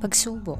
[0.00, 0.56] Pagsubok.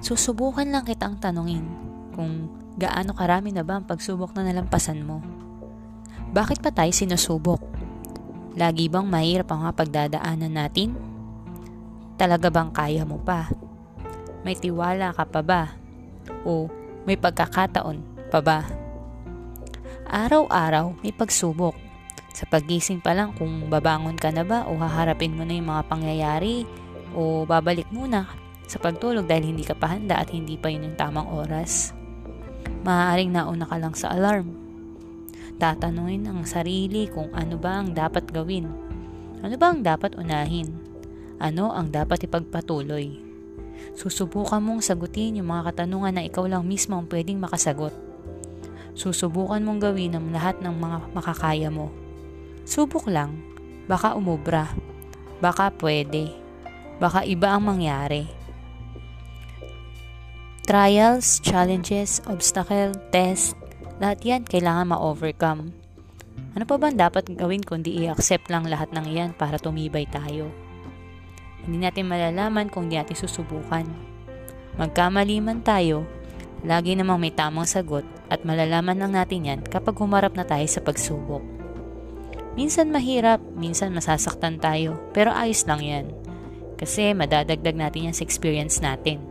[0.00, 1.68] Susubukan lang kitang tanungin
[2.16, 2.48] kung
[2.80, 5.20] gaano karami na ba ang pagsubok na nalampasan mo.
[6.32, 7.60] Bakit pa tayo sinusubok?
[8.56, 10.96] Lagi bang mahirap ang mga pagdadaanan natin?
[12.16, 13.52] Talaga bang kaya mo pa?
[14.48, 15.76] May tiwala ka pa ba?
[16.48, 16.72] O
[17.04, 18.00] may pagkakataon
[18.32, 18.64] pa ba?
[20.08, 21.76] Araw-araw may pagsubok.
[22.32, 25.84] Sa pagising pa lang kung babangon ka na ba o haharapin mo na yung mga
[25.84, 26.64] pangyayari
[27.14, 28.28] o babalik muna
[28.66, 31.94] sa pagtulog dahil hindi ka pa handa at hindi pa yun yung tamang oras.
[32.84, 34.52] Maaaring nauna ka lang sa alarm.
[35.56, 38.68] Tatanungin ang sarili kung ano ba ang dapat gawin.
[39.40, 40.74] Ano ba ang dapat unahin?
[41.38, 43.20] Ano ang dapat ipagpatuloy?
[43.94, 47.94] Susubukan mong sagutin yung mga katanungan na ikaw lang mismo ang pwedeng makasagot.
[48.94, 51.90] Susubukan mong gawin ang lahat ng mga makakaya mo.
[52.64, 53.38] Subok lang.
[53.84, 54.72] Baka umubra.
[55.42, 56.43] Baka pwede
[56.98, 58.28] baka iba ang mangyari.
[60.64, 63.52] Trials, challenges, obstacle, test,
[64.00, 65.70] lahat yan kailangan ma-overcome.
[66.54, 70.48] Ano pa ba dapat gawin kundi i-accept lang lahat ng iyan para tumibay tayo?
[71.66, 73.86] Hindi natin malalaman kung di natin susubukan.
[74.80, 76.08] Magkamali man tayo,
[76.64, 80.80] lagi namang may tamang sagot at malalaman lang natin yan kapag humarap na tayo sa
[80.80, 81.44] pagsubok.
[82.54, 86.23] Minsan mahirap, minsan masasaktan tayo, pero ayos lang yan.
[86.74, 89.22] Kasi madadagdag natin yan sa experience natin.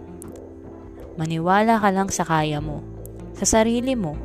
[1.19, 2.81] Maniwala ka lang sa kaya mo,
[3.37, 4.17] sa sarili mo,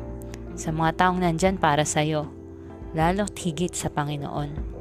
[0.57, 2.25] sa mga taong nandyan para sa'yo,
[2.97, 4.79] lalo't higit sa Panginoon.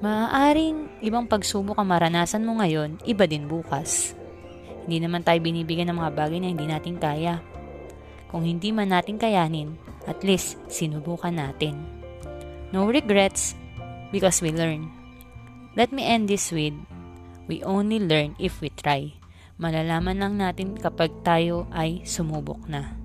[0.00, 4.16] Maaaring ibang pagsubok ang maranasan mo ngayon, iba din bukas.
[4.88, 7.44] Hindi naman tayo binibigyan ng mga bagay na hindi natin kaya.
[8.32, 9.76] Kung hindi man natin kayanin,
[10.08, 11.78] at least sinubukan natin.
[12.72, 13.54] No regrets
[14.08, 14.99] because we learn.
[15.80, 16.76] Let me end this with,
[17.48, 19.16] we only learn if we try.
[19.56, 22.99] Malalaman lang natin kapag tayo ay sumubok na.